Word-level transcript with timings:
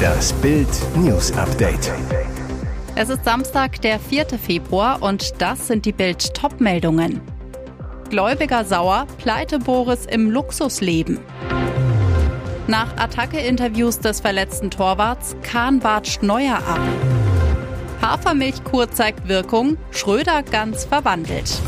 Das 0.00 0.32
Bild 0.34 0.68
News 0.96 1.32
Update. 1.32 1.92
Es 2.94 3.08
ist 3.08 3.24
Samstag, 3.24 3.80
der 3.82 3.98
4. 3.98 4.26
Februar 4.38 5.02
und 5.02 5.40
das 5.40 5.66
sind 5.66 5.86
die 5.86 5.92
Bild 5.92 6.34
Topmeldungen. 6.34 7.20
Gläubiger 8.10 8.64
sauer, 8.64 9.06
Pleite 9.18 9.58
Boris 9.58 10.06
im 10.06 10.30
Luxusleben. 10.30 11.18
Nach 12.66 12.96
Attacke-Interviews 12.96 13.98
des 13.98 14.20
verletzten 14.20 14.70
Torwarts, 14.70 15.36
Kahn 15.42 15.82
watscht 15.82 16.22
Neuer 16.22 16.58
ab. 16.58 16.80
Hafermilchkur 18.02 18.90
zeigt 18.90 19.28
Wirkung, 19.28 19.76
Schröder 19.90 20.42
ganz 20.42 20.84
verwandelt. 20.84 21.60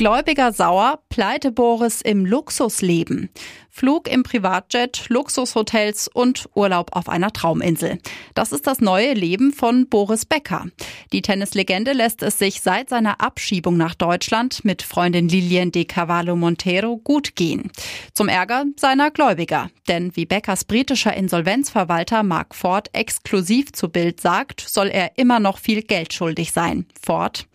Gläubiger 0.00 0.54
sauer, 0.54 1.00
Pleite 1.10 1.52
Boris 1.52 2.00
im 2.00 2.24
Luxusleben. 2.24 3.28
Flug 3.80 4.08
im 4.08 4.24
Privatjet, 4.24 5.06
Luxushotels 5.08 6.06
und 6.06 6.50
Urlaub 6.54 6.94
auf 6.94 7.08
einer 7.08 7.32
Trauminsel. 7.32 7.98
Das 8.34 8.52
ist 8.52 8.66
das 8.66 8.82
neue 8.82 9.14
Leben 9.14 9.54
von 9.54 9.88
Boris 9.88 10.26
Becker. 10.26 10.66
Die 11.14 11.22
Tennislegende 11.22 11.94
lässt 11.94 12.22
es 12.22 12.38
sich 12.38 12.60
seit 12.60 12.90
seiner 12.90 13.22
Abschiebung 13.22 13.78
nach 13.78 13.94
Deutschland 13.94 14.66
mit 14.66 14.82
Freundin 14.82 15.30
Lilian 15.30 15.72
de 15.72 15.86
Cavallo 15.86 16.36
Montero 16.36 16.98
gut 16.98 17.36
gehen. 17.36 17.70
Zum 18.12 18.28
Ärger 18.28 18.66
seiner 18.76 19.10
Gläubiger. 19.10 19.70
Denn 19.88 20.14
wie 20.14 20.26
Beckers 20.26 20.66
britischer 20.66 21.14
Insolvenzverwalter 21.14 22.22
Mark 22.22 22.54
Ford 22.54 22.90
exklusiv 22.92 23.72
zu 23.72 23.88
Bild 23.88 24.20
sagt, 24.20 24.60
soll 24.60 24.88
er 24.88 25.16
immer 25.16 25.40
noch 25.40 25.56
viel 25.56 25.80
Geld 25.80 26.12
schuldig 26.12 26.52
sein. 26.52 26.84
Ford. 27.02 27.46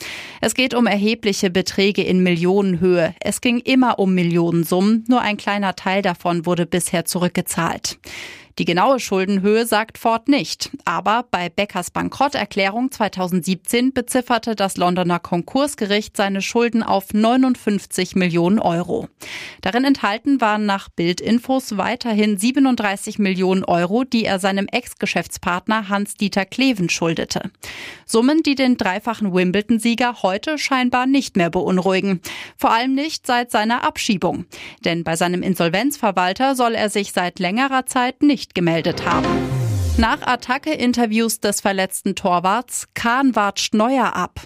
Es 0.41 0.55
geht 0.55 0.73
um 0.73 0.87
erhebliche 0.87 1.51
Beträge 1.51 2.01
in 2.01 2.23
Millionenhöhe. 2.23 3.13
Es 3.19 3.41
ging 3.41 3.59
immer 3.59 3.99
um 3.99 4.15
Millionensummen. 4.15 5.05
Nur 5.07 5.21
ein 5.21 5.37
kleiner 5.37 5.75
Teil 5.75 6.01
davon 6.01 6.14
wurde 6.45 6.65
bisher 6.65 7.05
zurückgezahlt. 7.05 7.97
Die 8.57 8.63
genaue 8.63 9.01
Schuldenhöhe 9.01 9.65
sagt 9.65 9.97
Ford 9.97 10.29
nicht. 10.29 10.69
Aber 10.85 11.25
bei 11.29 11.49
Beckers 11.49 11.91
Bankrotterklärung 11.91 12.89
2017 12.89 13.91
bezifferte 13.91 14.55
das 14.55 14.77
Londoner 14.77 15.19
Konkursgericht 15.19 16.15
seine 16.15 16.41
Schulden 16.41 16.81
auf 16.81 17.13
59 17.13 18.15
Millionen 18.15 18.59
Euro. 18.59 19.09
Darin 19.59 19.83
enthalten 19.83 20.39
waren 20.39 20.65
nach 20.65 20.87
Bildinfos 20.87 21.77
weiterhin 21.77 22.37
37 22.37 23.19
Millionen 23.19 23.65
Euro, 23.65 24.05
die 24.05 24.23
er 24.23 24.39
seinem 24.39 24.67
Ex-Geschäftspartner 24.71 25.89
Hans-Dieter 25.89 26.45
Kleven 26.45 26.87
schuldete. 26.87 27.51
Summen, 28.05 28.41
die 28.41 28.55
den 28.55 28.77
dreifachen 28.77 29.33
Wimbledon-Sieger 29.33 30.21
heute 30.23 30.57
scheinbar 30.57 31.07
nicht 31.07 31.35
mehr 31.35 31.49
beunruhigen. 31.49 32.21
Vor 32.55 32.71
allem 32.71 32.95
nicht 32.95 33.27
seit 33.27 33.51
seiner 33.51 33.83
Abschiebung. 33.83 34.45
Denn 34.85 35.03
bei 35.03 35.17
seinem 35.17 35.43
Insolvenzverwalter 35.43 36.55
soll 36.55 36.73
er 36.75 36.89
sich 36.89 37.11
seit 37.11 37.39
längerer 37.39 37.85
Zeit 37.85 38.21
nicht 38.21 38.44
nicht 38.45 38.53
gemeldet 38.53 39.05
haben. 39.05 39.64
Nach 39.97 40.21
Attacke-Interviews 40.21 41.39
des 41.39 41.61
verletzten 41.61 42.15
Torwarts, 42.15 42.89
Kahn 42.95 43.33
watscht 43.33 43.73
Neuer 43.73 44.13
ab. 44.13 44.41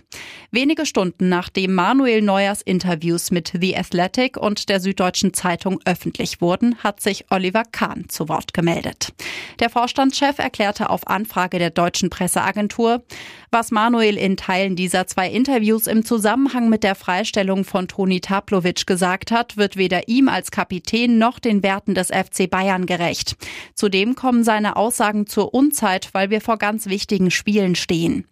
Wenige 0.51 0.85
Stunden 0.85 1.27
nachdem 1.27 1.73
Manuel 1.73 2.21
Neuers 2.21 2.61
Interviews 2.61 3.31
mit 3.31 3.53
The 3.59 3.75
Athletic 3.75 4.37
und 4.37 4.69
der 4.69 4.79
Süddeutschen 4.79 5.33
Zeitung 5.33 5.79
öffentlich 5.85 6.39
wurden, 6.39 6.75
hat 6.83 7.01
sich 7.01 7.25
Oliver 7.31 7.63
Kahn 7.63 8.05
zu 8.09 8.29
Wort 8.29 8.53
gemeldet. 8.53 9.13
Der 9.59 9.71
Vorstandschef 9.71 10.37
erklärte 10.37 10.91
auf 10.91 11.07
Anfrage 11.07 11.57
der 11.57 11.71
deutschen 11.71 12.11
Presseagentur, 12.11 13.03
was 13.51 13.71
Manuel 13.71 14.17
in 14.17 14.37
Teilen 14.37 14.75
dieser 14.75 15.07
zwei 15.07 15.29
Interviews 15.29 15.87
im 15.87 16.05
Zusammenhang 16.05 16.69
mit 16.69 16.83
der 16.83 16.93
Freistellung 16.93 17.63
von 17.63 17.87
Toni 17.87 18.21
Taplovic 18.21 18.85
gesagt 18.85 19.31
hat, 19.31 19.57
wird 19.57 19.77
weder 19.77 20.07
ihm 20.07 20.29
als 20.29 20.51
Kapitän 20.51 21.17
noch 21.17 21.39
den 21.39 21.63
Werten 21.63 21.95
des 21.95 22.09
FC 22.09 22.47
Bayern 22.47 22.85
gerecht. 22.85 23.35
Zudem 23.73 24.15
kommen 24.15 24.43
seine 24.43 24.75
Aussagen 24.75 25.25
zu 25.25 25.38
zur 25.39 25.53
Unzeit, 25.53 26.09
weil 26.11 26.31
wir 26.31 26.41
vor 26.41 26.57
ganz 26.57 26.87
wichtigen 26.87 27.31
Spielen 27.31 27.75
stehen. 27.75 28.25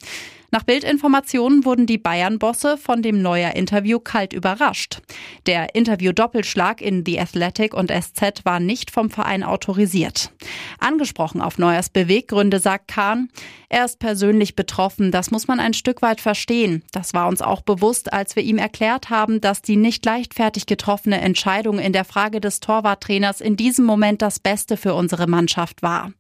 Nach 0.52 0.64
Bildinformationen 0.64 1.64
wurden 1.64 1.86
die 1.86 1.98
Bayern-Bosse 1.98 2.78
von 2.78 3.02
dem 3.02 3.22
Neuer 3.22 3.56
Interview 3.56 4.00
kalt 4.00 4.34
überrascht. 4.34 5.00
Der 5.46 5.76
Interview-Doppelschlag 5.76 6.82
in 6.82 7.04
The 7.06 7.20
Athletic 7.20 7.74
und 7.74 7.92
SZ 7.92 8.44
war 8.44 8.60
nicht 8.60 8.92
vom 8.92 9.10
Verein 9.10 9.44
autorisiert. 9.44 10.32
Angesprochen 10.80 11.42
auf 11.42 11.58
Neuers 11.58 11.90
Beweggründe 11.90 12.60
sagt 12.60 12.90
Kahn, 12.90 13.30
er 13.70 13.86
ist 13.86 14.00
persönlich 14.00 14.56
betroffen, 14.56 15.12
das 15.12 15.32
muss 15.32 15.48
man 15.48 15.62
ein 15.62 15.74
Stück 15.74 16.02
weit 16.02 16.20
verstehen. 16.20 16.84
Das 16.92 17.14
war 17.14 17.30
uns 17.30 17.42
auch 17.42 17.62
bewusst, 17.62 18.12
als 18.12 18.36
wir 18.36 18.44
ihm 18.44 18.58
erklärt 18.58 19.10
haben, 19.10 19.40
dass 19.40 19.62
die 19.62 19.78
nicht 19.78 20.06
leichtfertig 20.06 20.66
getroffene 20.66 21.22
Entscheidung 21.22 21.80
in 21.80 21.94
der 21.94 22.06
Frage 22.06 22.42
des 22.42 22.60
Torwarttrainers 22.60 23.40
in 23.40 23.56
diesem 23.56 23.86
Moment 23.86 24.22
das 24.22 24.40
Beste 24.40 24.76
für 24.76 24.94
unsere 24.94 25.28
Mannschaft 25.28 25.82
war. 25.82 26.12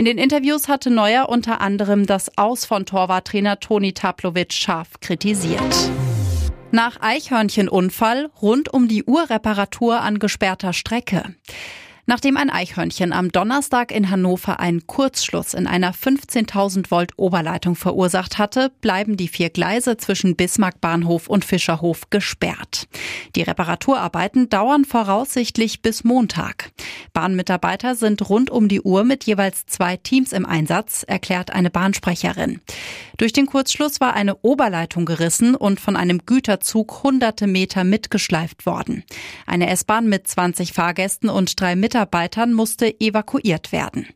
In 0.00 0.06
den 0.06 0.16
Interviews 0.16 0.66
hatte 0.66 0.88
Neuer 0.88 1.28
unter 1.28 1.60
anderem 1.60 2.06
das 2.06 2.38
Aus 2.38 2.64
von 2.64 2.86
Torwarttrainer 2.86 3.60
Toni 3.60 3.92
Taplovic 3.92 4.54
scharf 4.54 4.98
kritisiert. 5.02 5.90
Nach 6.70 7.02
Eichhörnchenunfall 7.02 8.30
rund 8.40 8.72
um 8.72 8.88
die 8.88 9.04
Uhrreparatur 9.04 10.00
an 10.00 10.18
gesperrter 10.18 10.72
Strecke. 10.72 11.34
Nachdem 12.06 12.36
ein 12.36 12.50
Eichhörnchen 12.50 13.12
am 13.12 13.30
Donnerstag 13.30 13.92
in 13.92 14.10
Hannover 14.10 14.58
einen 14.58 14.86
Kurzschluss 14.86 15.54
in 15.54 15.66
einer 15.66 15.92
15.000 15.92 16.90
Volt 16.90 17.12
Oberleitung 17.16 17.76
verursacht 17.76 18.38
hatte, 18.38 18.72
bleiben 18.80 19.16
die 19.16 19.28
vier 19.28 19.50
Gleise 19.50 19.96
zwischen 19.96 20.34
Bismarck 20.34 20.80
Bahnhof 20.80 21.28
und 21.28 21.44
Fischerhof 21.44 22.10
gesperrt. 22.10 22.88
Die 23.36 23.42
Reparaturarbeiten 23.42 24.48
dauern 24.48 24.84
voraussichtlich 24.84 25.82
bis 25.82 26.02
Montag. 26.02 26.70
Bahnmitarbeiter 27.12 27.94
sind 27.94 28.28
rund 28.28 28.50
um 28.50 28.68
die 28.68 28.80
Uhr 28.80 29.04
mit 29.04 29.24
jeweils 29.24 29.66
zwei 29.66 29.96
Teams 29.96 30.32
im 30.32 30.46
Einsatz, 30.46 31.04
erklärt 31.04 31.52
eine 31.52 31.70
Bahnsprecherin. 31.70 32.60
Durch 33.18 33.32
den 33.32 33.46
Kurzschluss 33.46 34.00
war 34.00 34.14
eine 34.14 34.36
Oberleitung 34.36 35.04
gerissen 35.04 35.54
und 35.54 35.78
von 35.78 35.96
einem 35.96 36.22
Güterzug 36.26 37.02
hunderte 37.02 37.46
Meter 37.46 37.84
mitgeschleift 37.84 38.66
worden. 38.66 39.04
Eine 39.46 39.68
S-Bahn 39.68 40.08
mit 40.08 40.26
20 40.26 40.72
Fahrgästen 40.72 41.28
und 41.28 41.60
drei 41.60 41.76
Mitarbeitern 41.76 41.99
musste 42.52 43.00
evakuiert 43.00 43.72
werden. 43.72 44.06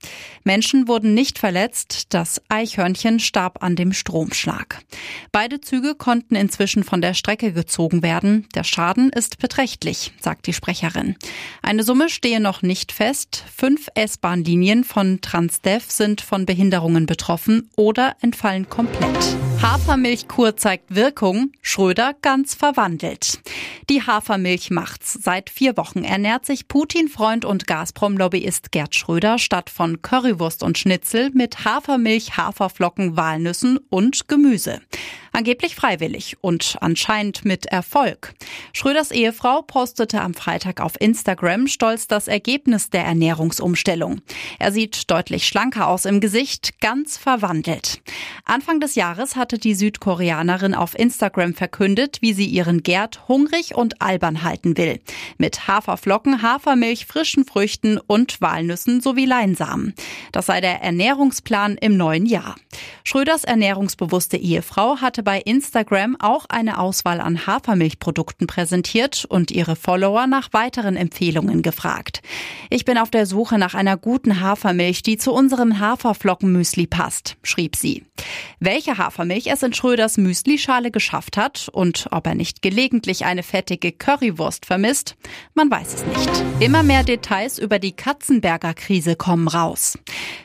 Menschen 0.45 0.89
wurden 0.89 1.15
nicht 1.15 1.39
verletzt, 1.39 2.15
das 2.15 2.41
Eichhörnchen 2.49 3.21
starb 3.21 3.63
an 3.63 3.77
dem 3.77 3.93
Stromschlag. 3.93 4.83
Beide 5.33 5.61
Züge 5.61 5.95
konnten 5.95 6.37
inzwischen 6.37 6.85
von 6.85 7.01
der 7.01 7.15
Strecke 7.15 7.53
gezogen 7.53 8.03
werden. 8.03 8.47
Der 8.55 8.65
Schaden 8.65 9.11
ist 9.11 9.39
beträchtlich, 9.39 10.13
sagt 10.21 10.47
die 10.47 10.53
Sprecherin. 10.53 11.17
Eine 11.63 11.83
Summe 11.83 12.09
stehe 12.09 12.41
noch 12.41 12.63
nicht 12.63 12.93
fest. 12.93 13.45
Fünf 13.55 13.89
S-Bahn-Linien 13.95 14.85
von 14.85 15.21
Transdev 15.21 15.91
sind 15.91 16.21
von 16.21 16.47
Behinderungen 16.47 17.07
betroffen 17.07 17.71
oder 17.77 18.17
entfallen 18.21 18.69
komplett. 18.69 19.37
Hafermilchkur 19.65 20.59
zeigt 20.59 20.95
Wirkung, 20.95 21.51
Schröder 21.63 22.13
ganz 22.21 22.55
verwandelt. 22.55 23.41
Die 23.89 24.03
Hafermilch 24.03 24.71
macht's. 24.71 25.15
Seit 25.15 25.49
vier 25.49 25.79
Wochen 25.79 26.05
ernährt 26.05 26.45
sich 26.45 26.69
Putin-Freund 26.69 27.47
und 27.47 27.67
Gazprom-Lobbyist 27.67 28.73
Gerd 28.73 28.95
Schröder 28.95 29.39
statt 29.39 29.71
von 29.71 30.03
Currywurst 30.03 30.63
und 30.63 30.77
Schnitzel 30.77 31.31
mit 31.33 31.65
Hafermilch, 31.65 32.37
Haferflocken, 32.37 33.17
Walnüssen 33.17 33.79
und 33.89 34.29
Gemüse. 34.29 34.83
Angeblich 35.35 35.75
freiwillig 35.75 36.37
und 36.43 36.77
anscheinend 36.81 37.45
mit 37.45 37.67
Erfolg. 37.67 38.35
Schröders 38.73 39.11
Ehefrau 39.11 39.63
postete 39.63 40.21
am 40.21 40.33
Freitag 40.33 40.81
auf 40.81 40.93
Instagram 41.01 41.67
stolz 41.67 42.07
das 42.07 42.29
Ergebnis 42.29 42.89
der 42.91 43.05
Ernährungsumstellung. 43.05 44.21
Er 44.61 44.71
sieht 44.71 45.11
deutlich 45.11 45.49
schlanker 45.49 45.89
aus 45.89 46.05
im 46.05 46.21
Gesicht, 46.21 46.81
ganz 46.81 47.19
verwandelt. 47.19 48.01
Anfang 48.45 48.79
des 48.79 48.95
Jahres 48.95 49.35
hatte 49.35 49.59
die 49.59 49.75
Südkoreanerin 49.75 50.73
auf 50.73 50.97
Instagram 50.97 51.55
verkündet, 51.55 52.19
wie 52.21 52.33
sie 52.33 52.47
ihren 52.47 52.85
Gerd 52.85 53.27
hungrig 53.27 53.75
und 53.75 54.01
albern 54.01 54.45
halten 54.45 54.77
will. 54.77 55.01
Mit 55.37 55.67
Haferflocken, 55.67 56.43
Hafermilch, 56.43 57.07
frischen 57.07 57.45
Früchten 57.45 57.99
und 57.99 58.41
Walnüssen 58.41 59.01
sowie 59.01 59.27
Leinsamen. 59.27 59.95
Das 60.31 60.47
sei 60.47 60.61
der 60.61 60.81
Ernährungsplan 60.81 61.77
im 61.81 61.97
neuen 61.97 62.25
Jahr. 62.25 62.55
Schröders 63.03 63.43
ernährungsbewusste 63.43 64.37
Ehefrau 64.37 64.99
hatte 65.01 65.24
bei 65.25 65.41
Instagram 65.41 66.17
auch 66.21 66.45
eine 66.49 66.79
Auswahl 66.79 67.21
an 67.21 67.47
Hafermilchprodukten 67.47 68.47
präsentiert 68.47 69.25
und 69.25 69.51
ihre 69.51 69.75
Follower 69.75 70.27
nach 70.27 70.53
weiteren 70.53 70.97
Empfehlungen 70.97 71.63
gefragt. 71.63 72.21
Ich 72.71 72.85
bin 72.85 72.99
auf 72.99 73.11
der 73.11 73.27
Suche 73.27 73.59
nach 73.59 73.75
einer 73.75 73.97
guten 73.97 74.41
Hafermilch, 74.41 75.03
die 75.03 75.17
zu 75.17 75.33
unserem 75.33 75.81
Haferflockenmüsli 75.81 76.87
passt, 76.87 77.37
schrieb 77.43 77.75
sie. 77.75 78.05
Welche 78.61 78.99
Hafermilch 78.99 79.47
es 79.49 79.63
in 79.63 79.73
Schröders 79.73 80.17
Müslischale 80.19 80.91
geschafft 80.91 81.37
hat 81.37 81.69
und 81.73 82.07
ob 82.11 82.27
er 82.27 82.35
nicht 82.35 82.63
gelegentlich 82.63 83.25
eine 83.25 83.43
fettige 83.43 83.93
Currywurst 83.93 84.67
vermisst, 84.67 85.17
man 85.55 85.71
weiß 85.71 85.95
es 85.95 86.07
nicht. 86.07 86.45
Immer 86.61 86.83
mehr 86.83 87.03
Details 87.03 87.59
über 87.59 87.79
die 87.79 87.93
Katzenberger 87.93 88.75
Krise 88.75 89.17
kommen 89.17 89.49
raus. 89.49 89.99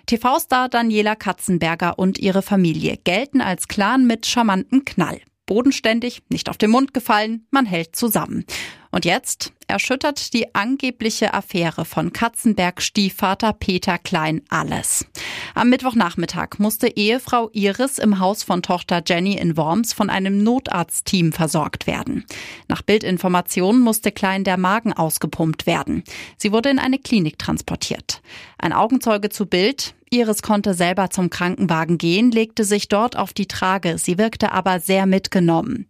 TV-Star 0.06 0.70
Daniela 0.70 1.16
Katzenberger 1.16 2.00
und 2.00 2.18
ihre 2.18 2.42
Familie 2.42 2.98
gelten 3.04 3.42
als 3.42 3.68
Clan 3.68 4.08
mit 4.08 4.26
charmanten 4.26 4.69
Knall. 4.86 5.22
Bodenständig, 5.46 6.22
nicht 6.30 6.50
auf 6.50 6.58
den 6.58 6.70
Mund 6.70 6.94
gefallen, 6.94 7.48
man 7.50 7.66
hält 7.66 7.96
zusammen. 7.96 8.46
Und 8.92 9.06
jetzt 9.06 9.54
erschüttert 9.68 10.34
die 10.34 10.56
angebliche 10.56 11.34
Affäre 11.34 11.86
von 11.86 12.12
Katzenberg-Stiefvater 12.12 13.54
Peter 13.54 14.00
Klein 14.00 14.42
alles. 14.50 15.06
Am 15.54 15.70
Mittwochnachmittag 15.70 16.58
musste 16.58 16.88
Ehefrau 16.88 17.50
Iris 17.54 18.00
im 18.00 18.20
Haus 18.20 18.42
von 18.42 18.64
Tochter 18.64 19.04
Jenny 19.06 19.38
in 19.38 19.58
Worms 19.58 19.94
von 19.94 20.10
einem 20.10 20.44
Notarztteam 20.44 21.34
versorgt 21.34 21.86
werden. 21.86 22.26
Nach 22.68 22.82
Bildinformationen 22.82 23.82
musste 23.82 24.12
Klein 24.12 24.44
der 24.44 24.58
Magen 24.58 24.94
ausgepumpt 24.94 25.68
werden. 25.68 26.04
Sie 26.38 26.52
wurde 26.52 26.70
in 26.70 26.80
eine 26.80 26.98
Klinik 26.98 27.38
transportiert. 27.38 28.22
Ein 28.58 28.74
Augenzeuge 28.74 29.30
zu 29.30 29.46
Bild, 29.46 29.94
Iris 30.10 30.42
konnte 30.42 30.74
selber 30.74 31.12
zum 31.12 31.30
Krankenwagen 31.30 32.00
gehen, 32.00 32.32
legte 32.32 32.64
sich 32.64 32.88
dort 32.88 33.16
auf 33.16 33.34
die 33.34 33.48
Trage. 33.48 34.00
Sie 34.00 34.18
wirkte 34.18 34.52
aber 34.52 34.80
sehr 34.80 35.06
mitgenommen. 35.06 35.88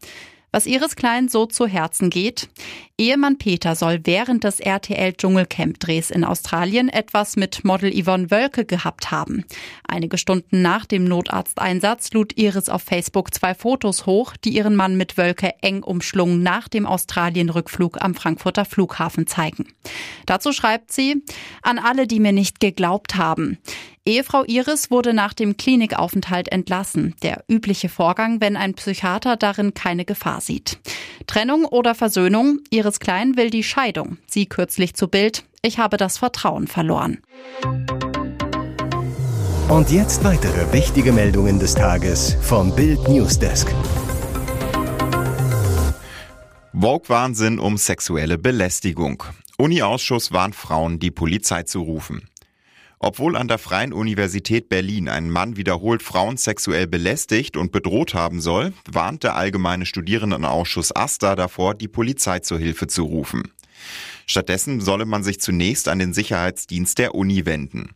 Was 0.52 0.66
Iris 0.66 0.96
Klein 0.96 1.30
so 1.30 1.46
zu 1.46 1.68
Herzen 1.68 2.10
geht? 2.10 2.50
Ehemann 2.98 3.38
Peter 3.38 3.76
soll 3.76 4.00
während 4.04 4.44
des 4.44 4.60
RTL 4.60 5.14
Dschungelcamp-Drehs 5.14 6.10
in 6.10 6.24
Australien 6.24 6.90
etwas 6.90 7.36
mit 7.36 7.64
Model 7.64 7.92
Yvonne 7.92 8.32
Wölke 8.32 8.66
gehabt 8.66 9.12
haben. 9.12 9.46
Einige 9.88 10.18
Stunden 10.18 10.64
nach 10.64 10.88
dem 10.88 11.04
Notarzteinsatz 11.04 12.12
lud 12.14 12.36
Iris 12.38 12.68
auf 12.68 12.82
Facebook 12.82 13.32
zwei 13.34 13.54
Fotos 13.54 14.08
hoch, 14.08 14.36
die 14.38 14.50
ihren 14.50 14.76
Mann 14.76 14.98
mit 14.98 15.18
Wölke 15.18 15.54
eng 15.62 15.84
umschlungen 15.84 16.42
nach 16.42 16.68
dem 16.68 16.88
Australien-Rückflug 16.88 18.02
am 18.02 18.16
Frankfurter 18.16 18.66
Flughafen 18.66 19.28
zeigen. 19.28 19.68
Dazu 20.26 20.52
schreibt 20.52 20.92
sie, 20.92 21.24
an 21.62 21.78
alle, 21.78 22.08
die 22.08 22.20
mir 22.20 22.34
nicht 22.34 22.60
geglaubt 22.60 23.16
haben. 23.16 23.60
Ehefrau 24.06 24.44
Iris 24.46 24.90
wurde 24.90 25.14
nach 25.14 25.34
dem 25.34 25.58
Klinikaufenthalt 25.58 26.52
entlassen. 26.52 27.16
Der 27.22 27.44
übliche 27.48 27.90
Vorgang, 27.90 28.42
wenn 28.42 28.56
ein 28.58 28.74
Psychiater 28.74 29.36
darin 29.36 29.74
keine 29.74 30.06
Gefahr 30.06 30.42
sieht. 30.42 30.80
Trennung 31.28 31.66
oder 31.66 31.94
Versöhnung? 31.96 32.60
Iris 32.70 33.00
Klein 33.00 33.38
will 33.38 33.50
die 33.50 33.64
Scheidung. 33.64 34.18
Sie 34.26 34.46
kürzlich 34.48 34.96
zu 34.96 35.08
Bild. 35.08 35.44
Ich 35.62 35.78
habe 35.78 35.98
das 35.98 36.18
Vertrauen 36.18 36.68
verloren. 36.68 37.20
Und 39.68 39.92
jetzt 39.92 40.24
weitere 40.24 40.74
wichtige 40.74 41.12
Meldungen 41.12 41.60
des 41.60 41.76
Tages 41.76 42.36
vom 42.42 42.76
Bild 42.76 43.08
Newsdesk. 43.08 43.68
Vogue-Wahnsinn 46.74 47.60
um 47.60 47.78
sexuelle 47.78 48.38
Belästigung. 48.38 49.24
Uni-Ausschuss 49.58 50.32
warnt 50.32 50.56
Frauen, 50.56 50.98
die 50.98 51.12
Polizei 51.12 51.64
zu 51.64 51.82
rufen. 51.82 52.24
Obwohl 53.00 53.38
an 53.38 53.48
der 53.48 53.58
Freien 53.58 53.94
Universität 53.94 54.68
Berlin 54.68 55.08
ein 55.08 55.30
Mann 55.30 55.56
wiederholt 55.56 56.04
Frauen 56.04 56.36
sexuell 56.36 56.86
belästigt 56.86 57.56
und 57.56 57.72
bedroht 57.72 58.14
haben 58.14 58.42
soll, 58.42 58.74
warnt 58.92 59.24
der 59.24 59.36
Allgemeine 59.36 59.86
Studierendenausschuss 59.86 60.94
AStA 60.94 61.36
davor, 61.36 61.76
die 61.76 61.88
Polizei 61.88 62.40
zur 62.40 62.60
Hilfe 62.60 62.88
zu 62.88 63.04
rufen. 63.04 63.44
Stattdessen 64.26 64.82
solle 64.82 65.06
man 65.06 65.24
sich 65.24 65.40
zunächst 65.40 65.88
an 65.88 66.00
den 66.00 66.14
Sicherheitsdienst 66.14 66.98
der 66.98 67.16
Uni 67.16 67.46
wenden. 67.46 67.92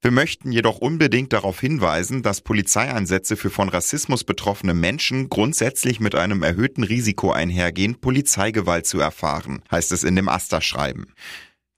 Wir 0.00 0.10
möchten 0.10 0.50
jedoch 0.50 0.78
unbedingt 0.78 1.32
darauf 1.32 1.60
hinweisen, 1.60 2.22
dass 2.22 2.40
Polizeieinsätze 2.40 3.36
für 3.36 3.50
von 3.50 3.68
Rassismus 3.68 4.24
betroffene 4.24 4.74
Menschen 4.74 5.28
grundsätzlich 5.28 6.00
mit 6.00 6.16
einem 6.16 6.42
erhöhten 6.42 6.82
Risiko 6.82 7.30
einhergehen, 7.30 8.00
Polizeigewalt 8.00 8.86
zu 8.86 8.98
erfahren, 8.98 9.62
heißt 9.70 9.92
es 9.92 10.02
in 10.02 10.16
dem 10.16 10.28
AStA-Schreiben. 10.28 11.06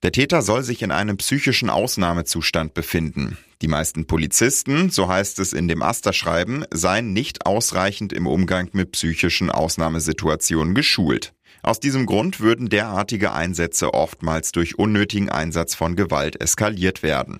Der 0.05 0.11
Täter 0.11 0.43
soll 0.43 0.61
sich 0.61 0.83
in 0.83 0.91
einem 0.91 1.17
psychischen 1.17 1.71
Ausnahmezustand 1.71 2.75
befinden. 2.75 3.39
Die 3.63 3.67
meisten 3.67 4.05
Polizisten, 4.05 4.91
so 4.91 5.07
heißt 5.07 5.39
es 5.39 5.51
in 5.51 5.67
dem 5.67 5.81
Asterschreiben, 5.81 6.63
seien 6.71 7.11
nicht 7.11 7.47
ausreichend 7.47 8.13
im 8.13 8.27
Umgang 8.27 8.69
mit 8.73 8.91
psychischen 8.91 9.49
Ausnahmesituationen 9.49 10.75
geschult. 10.75 11.33
Aus 11.63 11.79
diesem 11.79 12.05
Grund 12.05 12.39
würden 12.39 12.69
derartige 12.69 13.33
Einsätze 13.33 13.95
oftmals 13.95 14.51
durch 14.51 14.77
unnötigen 14.77 15.29
Einsatz 15.29 15.73
von 15.73 15.95
Gewalt 15.95 16.39
eskaliert 16.39 17.01
werden. 17.01 17.39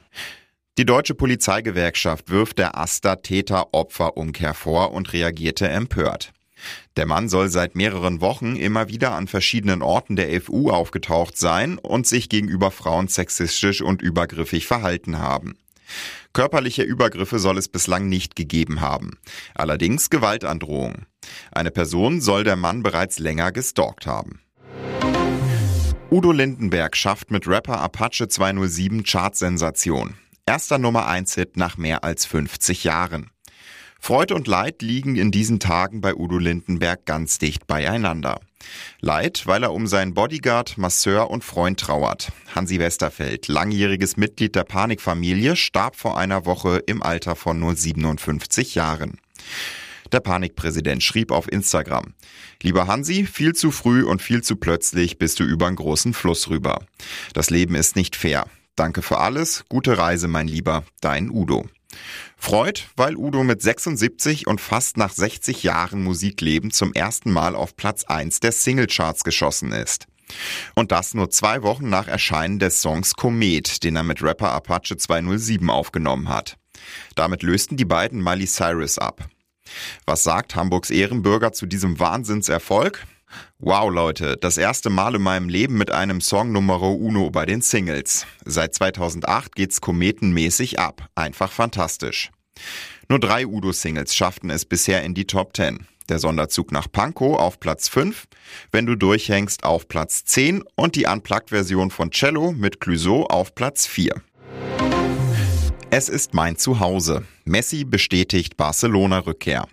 Die 0.79 0.87
deutsche 0.87 1.13
Polizeigewerkschaft 1.13 2.31
wirft 2.31 2.57
der 2.57 2.79
Aster 2.79 3.21
Täter-Opfer-Umkehr 3.21 4.55
vor 4.55 4.91
und 4.91 5.13
reagierte 5.13 5.67
empört. 5.67 6.33
Der 6.97 7.05
Mann 7.05 7.29
soll 7.29 7.49
seit 7.49 7.75
mehreren 7.75 8.21
Wochen 8.21 8.55
immer 8.55 8.89
wieder 8.89 9.13
an 9.13 9.27
verschiedenen 9.27 9.81
Orten 9.81 10.15
der 10.15 10.41
FU 10.41 10.69
aufgetaucht 10.69 11.37
sein 11.37 11.77
und 11.77 12.07
sich 12.07 12.29
gegenüber 12.29 12.71
Frauen 12.71 13.07
sexistisch 13.07 13.81
und 13.81 14.01
übergriffig 14.01 14.65
verhalten 14.67 15.19
haben. 15.19 15.55
Körperliche 16.33 16.83
Übergriffe 16.83 17.39
soll 17.39 17.57
es 17.57 17.67
bislang 17.67 18.09
nicht 18.09 18.35
gegeben 18.35 18.81
haben. 18.81 19.17
Allerdings 19.53 20.09
Gewaltandrohung. 20.09 21.05
Eine 21.51 21.71
Person 21.71 22.21
soll 22.21 22.43
der 22.43 22.55
Mann 22.55 22.83
bereits 22.83 23.19
länger 23.19 23.51
gestalkt 23.51 24.05
haben. 24.05 24.41
Udo 26.11 26.31
Lindenberg 26.31 26.95
schafft 26.95 27.31
mit 27.31 27.47
Rapper 27.47 27.79
Apache 27.79 28.27
207 28.27 29.03
Chartsensation. 29.03 30.15
Erster 30.45 30.77
Nummer 30.77 31.07
1 31.07 31.33
Hit 31.35 31.57
nach 31.57 31.77
mehr 31.77 32.03
als 32.03 32.25
50 32.25 32.83
Jahren. 32.83 33.31
Freude 34.05 34.35
und 34.35 34.45
Leid 34.45 34.83
liegen 34.83 35.15
in 35.15 35.31
diesen 35.31 35.59
Tagen 35.59 35.99
bei 35.99 36.13
Udo 36.13 36.37
Lindenberg 36.37 37.07
ganz 37.07 37.39
dicht 37.39 37.65
beieinander. 37.65 38.39
Leid, 38.99 39.47
weil 39.47 39.63
er 39.63 39.73
um 39.73 39.87
seinen 39.87 40.13
Bodyguard, 40.13 40.77
Masseur 40.77 41.31
und 41.31 41.43
Freund 41.43 41.79
trauert. 41.79 42.31
Hansi 42.53 42.77
Westerfeld, 42.77 43.47
langjähriges 43.47 44.15
Mitglied 44.15 44.55
der 44.55 44.63
Panikfamilie, 44.63 45.55
starb 45.55 45.95
vor 45.95 46.19
einer 46.19 46.45
Woche 46.45 46.83
im 46.85 47.01
Alter 47.01 47.35
von 47.35 47.59
nur 47.59 47.75
57 47.75 48.75
Jahren. 48.75 49.17
Der 50.11 50.19
Panikpräsident 50.19 51.01
schrieb 51.01 51.31
auf 51.31 51.51
Instagram, 51.51 52.13
Lieber 52.61 52.85
Hansi, 52.85 53.25
viel 53.25 53.53
zu 53.53 53.71
früh 53.71 54.03
und 54.03 54.21
viel 54.21 54.43
zu 54.43 54.55
plötzlich 54.55 55.17
bist 55.17 55.39
du 55.39 55.43
über 55.45 55.65
einen 55.65 55.77
großen 55.77 56.13
Fluss 56.13 56.51
rüber. 56.51 56.85
Das 57.33 57.49
Leben 57.49 57.73
ist 57.73 57.95
nicht 57.95 58.15
fair. 58.15 58.45
Danke 58.75 59.01
für 59.01 59.17
alles, 59.17 59.65
gute 59.67 59.97
Reise, 59.97 60.27
mein 60.27 60.47
Lieber, 60.47 60.83
dein 61.01 61.31
Udo. 61.31 61.65
Freud, 62.37 62.81
weil 62.95 63.15
Udo 63.15 63.43
mit 63.43 63.61
76 63.61 64.47
und 64.47 64.61
fast 64.61 64.97
nach 64.97 65.11
60 65.11 65.63
Jahren 65.63 66.03
Musikleben 66.03 66.71
zum 66.71 66.93
ersten 66.93 67.31
Mal 67.31 67.55
auf 67.55 67.75
Platz 67.75 68.03
1 68.03 68.39
der 68.39 68.51
Singlecharts 68.51 69.23
geschossen 69.23 69.71
ist. 69.71 70.07
Und 70.73 70.91
das 70.91 71.13
nur 71.13 71.29
zwei 71.29 71.61
Wochen 71.61 71.89
nach 71.89 72.07
Erscheinen 72.07 72.59
des 72.59 72.81
Songs 72.81 73.15
Komet, 73.15 73.83
den 73.83 73.95
er 73.95 74.03
mit 74.03 74.21
Rapper 74.21 74.51
Apache 74.51 74.97
207 74.97 75.69
aufgenommen 75.69 76.29
hat. 76.29 76.57
Damit 77.15 77.43
lösten 77.43 77.77
die 77.77 77.85
beiden 77.85 78.23
Miley 78.23 78.47
Cyrus 78.47 78.97
ab. 78.97 79.29
Was 80.05 80.23
sagt 80.23 80.55
Hamburgs 80.55 80.89
Ehrenbürger 80.89 81.53
zu 81.53 81.65
diesem 81.65 81.99
Wahnsinnserfolg? 81.99 83.05
Wow, 83.67 83.91
Leute, 83.91 84.37
das 84.37 84.59
erste 84.59 84.91
Mal 84.91 85.15
in 85.15 85.23
meinem 85.23 85.49
Leben 85.49 85.75
mit 85.75 85.89
einem 85.89 86.21
Song 86.21 86.51
Numero 86.51 86.93
Uno 86.93 87.31
bei 87.31 87.47
den 87.47 87.61
Singles. 87.61 88.27
Seit 88.45 88.75
2008 88.75 89.55
geht's 89.55 89.81
kometenmäßig 89.81 90.77
ab. 90.77 91.09
Einfach 91.15 91.51
fantastisch. 91.51 92.29
Nur 93.09 93.19
drei 93.19 93.47
Udo-Singles 93.47 94.15
schafften 94.15 94.51
es 94.51 94.65
bisher 94.65 95.01
in 95.01 95.15
die 95.15 95.25
Top 95.25 95.57
10. 95.57 95.87
Der 96.09 96.19
Sonderzug 96.19 96.71
nach 96.71 96.91
Pankow 96.91 97.39
auf 97.39 97.59
Platz 97.59 97.89
5, 97.89 98.25
Wenn 98.71 98.85
du 98.85 98.95
durchhängst 98.95 99.63
auf 99.63 99.87
Platz 99.87 100.25
10 100.25 100.63
und 100.75 100.95
die 100.95 101.07
Unplugged-Version 101.07 101.89
von 101.89 102.11
Cello 102.11 102.51
mit 102.51 102.79
Clouseau 102.79 103.25
auf 103.25 103.55
Platz 103.55 103.87
4. 103.87 104.13
Es 105.89 106.07
ist 106.07 106.35
mein 106.35 106.55
Zuhause. 106.57 107.25
Messi 107.45 107.83
bestätigt 107.83 108.57
Barcelona-Rückkehr. 108.57 109.67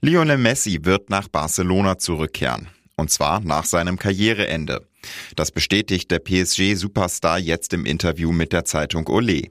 Lionel 0.00 0.38
Messi 0.38 0.80
wird 0.82 1.10
nach 1.10 1.28
Barcelona 1.28 1.96
zurückkehren. 1.96 2.66
Und 3.00 3.10
zwar 3.10 3.40
nach 3.40 3.64
seinem 3.64 3.98
Karriereende. 3.98 4.86
Das 5.34 5.52
bestätigt 5.52 6.10
der 6.10 6.18
PSG-Superstar 6.18 7.38
jetzt 7.38 7.72
im 7.72 7.86
Interview 7.86 8.30
mit 8.30 8.52
der 8.52 8.66
Zeitung 8.66 9.06
Olé. 9.06 9.48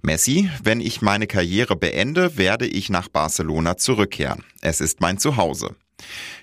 Messi, 0.00 0.48
wenn 0.62 0.80
ich 0.80 1.02
meine 1.02 1.26
Karriere 1.26 1.76
beende, 1.76 2.38
werde 2.38 2.66
ich 2.66 2.88
nach 2.88 3.08
Barcelona 3.08 3.76
zurückkehren. 3.76 4.42
Es 4.62 4.80
ist 4.80 5.02
mein 5.02 5.18
Zuhause. 5.18 5.76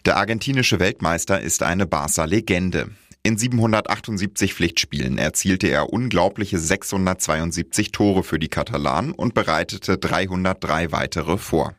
Der 0.06 0.18
argentinische 0.18 0.80
Weltmeister 0.80 1.42
ist 1.42 1.64
eine 1.64 1.88
Barca-Legende. 1.88 2.92
In 3.24 3.40
778 3.40 4.54
Pflichtspielen 4.54 5.18
erzielte 5.18 5.66
er 5.70 5.92
unglaubliche 5.92 6.60
672 6.60 7.92
Tore 7.92 8.22
für 8.22 8.38
die 8.38 8.50
Katalanen 8.50 9.14
und 9.14 9.34
bereitete 9.34 9.98
303 9.98 10.92
weitere 10.92 11.40
vor. 11.40 11.74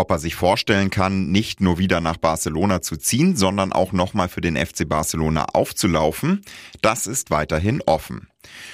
Ob 0.00 0.10
er 0.12 0.18
sich 0.18 0.34
vorstellen 0.34 0.88
kann, 0.88 1.30
nicht 1.30 1.60
nur 1.60 1.76
wieder 1.76 2.00
nach 2.00 2.16
Barcelona 2.16 2.80
zu 2.80 2.96
ziehen, 2.96 3.36
sondern 3.36 3.70
auch 3.70 3.92
nochmal 3.92 4.30
für 4.30 4.40
den 4.40 4.56
FC 4.56 4.88
Barcelona 4.88 5.44
aufzulaufen, 5.52 6.40
das 6.80 7.06
ist 7.06 7.30
weiterhin 7.30 7.82
offen. 7.84 8.28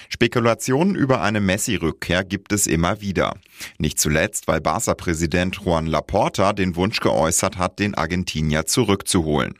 Spekulationen 0.09 0.95
über 0.95 1.23
eine 1.23 1.40
Messi-Rückkehr 1.40 2.23
gibt 2.23 2.52
es 2.52 2.68
immer 2.68 3.00
wieder. 3.00 3.35
Nicht 3.78 3.99
zuletzt, 3.99 4.47
weil 4.47 4.61
Barca-Präsident 4.61 5.56
Juan 5.56 5.88
Laporta 5.88 6.52
den 6.52 6.76
Wunsch 6.76 7.00
geäußert 7.00 7.59
hat, 7.59 7.80
den 7.80 7.97
Argentinier 7.97 8.66
zurückzuholen. 8.66 9.54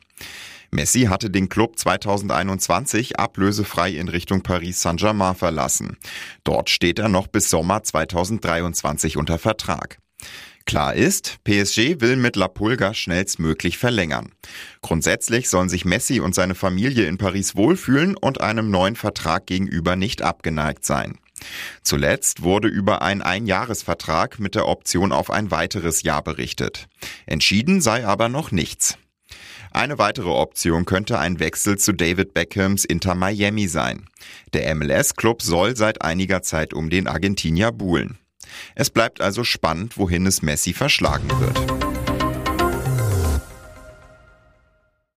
Messi 0.71 1.07
hatte 1.09 1.29
den 1.29 1.49
Club 1.49 1.77
2021 1.77 3.19
ablösefrei 3.19 3.91
in 3.91 4.07
Richtung 4.07 4.41
Paris 4.41 4.81
Saint-Germain 4.81 5.35
verlassen. 5.35 5.97
Dort 6.45 6.69
steht 6.69 6.97
er 6.97 7.09
noch 7.09 7.27
bis 7.27 7.49
Sommer 7.49 7.83
2023 7.83 9.17
unter 9.17 9.37
Vertrag. 9.37 9.97
Klar 10.65 10.95
ist, 10.95 11.37
PSG 11.45 12.01
will 12.01 12.17
mit 12.17 12.35
La 12.35 12.49
Pulga 12.49 12.93
schnellstmöglich 12.93 13.77
verlängern. 13.77 14.33
Grundsätzlich 14.81 15.49
sollen 15.49 15.69
sich 15.69 15.85
Messi 15.85 16.19
und 16.19 16.35
seine 16.35 16.55
Familie 16.55 17.05
in 17.05 17.17
Paris 17.17 17.55
wohlfühlen 17.55 18.17
und 18.17 18.41
einem 18.41 18.69
neuen 18.69 18.97
Vertrag 18.97 19.45
gegenüber 19.45 19.95
nicht 19.95 20.21
abgeneigt 20.21 20.83
sein. 20.83 21.19
Zuletzt 21.83 22.43
wurde 22.43 22.67
über 22.67 23.01
einen 23.01 23.21
Einjahresvertrag 23.21 24.39
mit 24.39 24.55
der 24.55 24.67
Option 24.67 25.13
auf 25.13 25.31
ein 25.31 25.51
weiteres 25.51 26.03
Jahr 26.03 26.21
berichtet. 26.21 26.87
Entschieden 27.25 27.79
sei 27.79 28.05
aber 28.05 28.27
noch 28.27 28.51
nichts. 28.51 28.97
Eine 29.71 29.97
weitere 29.97 30.29
Option 30.29 30.85
könnte 30.85 31.19
ein 31.19 31.39
Wechsel 31.39 31.77
zu 31.77 31.93
David 31.93 32.33
Beckhams 32.33 32.83
Inter 32.83 33.15
Miami 33.15 33.67
sein. 33.67 34.05
Der 34.53 34.73
MLS-Club 34.75 35.41
soll 35.41 35.77
seit 35.77 36.01
einiger 36.01 36.41
Zeit 36.41 36.73
um 36.73 36.89
den 36.89 37.07
Argentinier 37.07 37.71
buhlen. 37.71 38.17
Es 38.75 38.89
bleibt 38.89 39.21
also 39.21 39.43
spannend, 39.43 39.97
wohin 39.97 40.25
es 40.25 40.41
Messi 40.41 40.73
verschlagen 40.73 41.29
wird. 41.39 42.06